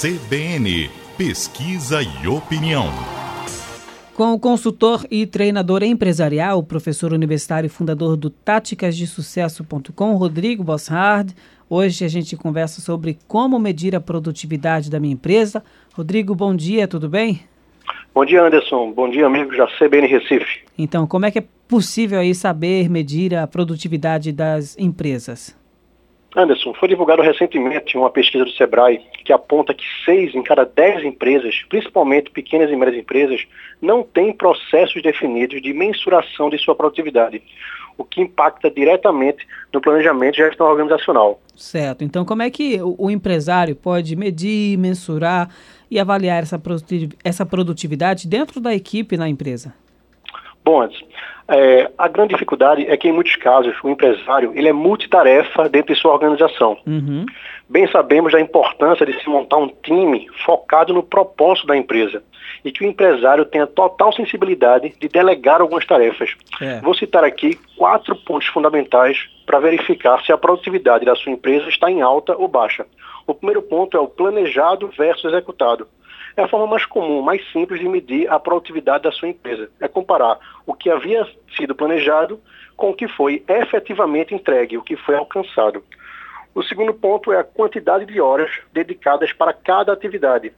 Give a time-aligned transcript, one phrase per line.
[0.00, 0.88] CBN
[1.18, 2.86] Pesquisa e Opinião.
[4.14, 11.34] Com o consultor e treinador empresarial, professor universitário e fundador do táticasdesucesso.com, Rodrigo Bosshard.
[11.68, 15.62] Hoje a gente conversa sobre como medir a produtividade da minha empresa.
[15.92, 17.42] Rodrigo, bom dia, tudo bem?
[18.14, 18.92] Bom dia, Anderson.
[18.92, 20.62] Bom dia, amigos da CBN Recife.
[20.78, 25.59] Então, como é que é possível aí saber medir a produtividade das empresas?
[26.36, 31.04] Anderson, foi divulgado recentemente uma pesquisa do Sebrae que aponta que seis em cada dez
[31.04, 33.46] empresas, principalmente pequenas e médias empresas,
[33.82, 37.42] não têm processos definidos de mensuração de sua produtividade,
[37.98, 41.40] o que impacta diretamente no planejamento e gestão organizacional.
[41.56, 42.04] Certo.
[42.04, 45.50] Então, como é que o empresário pode medir, mensurar
[45.90, 46.42] e avaliar
[47.24, 49.74] essa produtividade dentro da equipe na empresa?
[50.64, 51.02] Bom, antes,
[51.48, 55.92] é, a grande dificuldade é que, em muitos casos, o empresário ele é multitarefa dentro
[55.92, 56.78] de sua organização.
[56.86, 57.26] Uhum.
[57.68, 62.22] Bem sabemos da importância de se montar um time focado no propósito da empresa
[62.64, 66.34] e que o empresário tenha total sensibilidade de delegar algumas tarefas.
[66.60, 66.80] É.
[66.80, 71.90] Vou citar aqui quatro pontos fundamentais para verificar se a produtividade da sua empresa está
[71.90, 72.86] em alta ou baixa.
[73.30, 75.86] O primeiro ponto é o planejado versus executado
[76.36, 79.70] é a forma mais comum, mais simples de medir a produtividade da sua empresa.
[79.80, 82.40] É comparar o que havia sido planejado
[82.76, 85.84] com o que foi efetivamente entregue, o que foi alcançado.
[86.54, 90.52] O segundo ponto é a quantidade de horas dedicadas para cada atividade.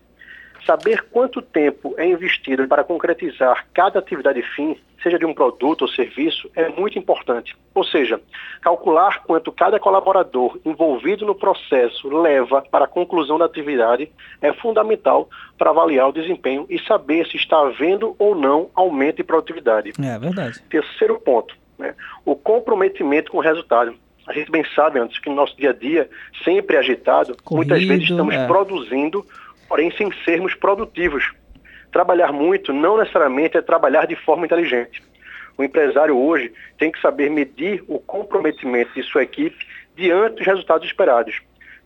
[0.64, 5.88] Saber quanto tempo é investido para concretizar cada atividade fim, seja de um produto ou
[5.88, 7.56] serviço, é muito importante.
[7.74, 8.20] Ou seja,
[8.60, 15.28] calcular quanto cada colaborador envolvido no processo leva para a conclusão da atividade é fundamental
[15.58, 19.92] para avaliar o desempenho e saber se está havendo ou não aumento de produtividade.
[20.02, 20.62] É verdade.
[20.70, 23.94] Terceiro ponto, né, o comprometimento com o resultado.
[24.26, 26.08] A gente bem sabe, antes que no nosso dia a dia,
[26.44, 28.46] sempre agitado, Corrido, muitas vezes estamos é.
[28.46, 29.26] produzindo
[29.72, 31.32] porém sem sermos produtivos.
[31.92, 35.02] Trabalhar muito não necessariamente é trabalhar de forma inteligente.
[35.56, 40.86] O empresário hoje tem que saber medir o comprometimento de sua equipe diante dos resultados
[40.86, 41.40] esperados.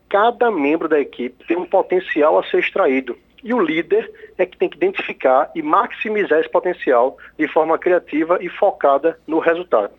[0.08, 4.56] Cada membro da equipe tem um potencial a ser extraído e o líder é que
[4.56, 9.92] tem que identificar e maximizar esse potencial de forma criativa e focada no resultado.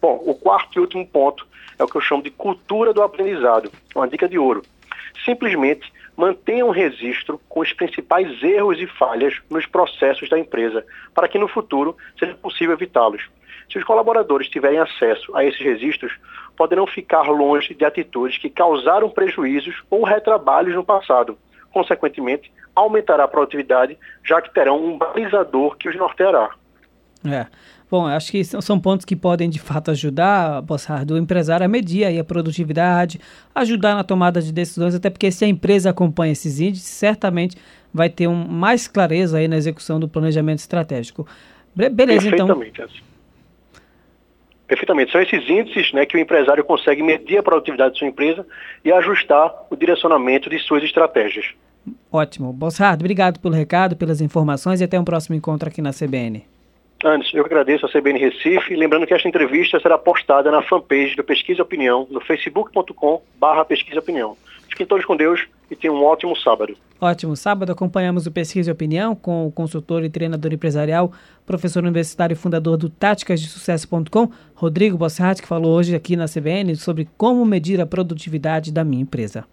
[0.00, 1.46] Bom, o quarto e último ponto
[1.78, 4.62] é o que eu chamo de cultura do aprendizado, uma dica de ouro.
[5.24, 10.84] Simplesmente mantenha um registro com os principais erros e falhas nos processos da empresa,
[11.14, 13.28] para que no futuro seja possível evitá-los.
[13.70, 16.12] Se os colaboradores tiverem acesso a esses registros,
[16.56, 21.38] poderão ficar longe de atitudes que causaram prejuízos ou retrabalhos no passado.
[21.72, 26.50] Consequentemente, aumentará a produtividade, já que terão um balizador que os norteará.
[27.24, 27.46] É.
[27.90, 32.06] Bom, acho que são pontos que podem de fato ajudar, Bossard, o empresário a medir
[32.06, 33.20] aí a produtividade,
[33.54, 37.54] ajudar na tomada de decisões, até porque se a empresa acompanha esses índices, certamente
[37.92, 41.26] vai ter um, mais clareza aí na execução do planejamento estratégico.
[41.74, 42.46] Beleza, então.
[42.46, 43.04] Perfeitamente.
[44.66, 45.12] Perfeitamente.
[45.12, 48.46] São esses índices né, que o empresário consegue medir a produtividade de sua empresa
[48.82, 51.44] e ajustar o direcionamento de suas estratégias.
[52.10, 52.54] Ótimo.
[52.54, 56.51] Bossard, obrigado pelo recado, pelas informações e até um próximo encontro aqui na CBN.
[57.04, 61.24] Antes, eu agradeço a CBN Recife, lembrando que esta entrevista será postada na fanpage do
[61.24, 63.20] Pesquisa Opinião, no facebook.com
[63.66, 64.36] Pesquisa Opinião.
[64.68, 66.76] Fiquem todos com Deus e tenham um ótimo sábado.
[67.00, 71.12] Ótimo sábado, acompanhamos o Pesquisa e Opinião com o consultor e treinador empresarial,
[71.44, 77.08] professor universitário e fundador do táticasdesucesso.com, Rodrigo Bossart, que falou hoje aqui na CBN sobre
[77.18, 79.44] como medir a produtividade da minha empresa.